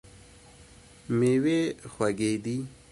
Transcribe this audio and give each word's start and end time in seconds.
میوې 1.17 1.59
خوږې 1.91 2.31
دي. 2.43 2.57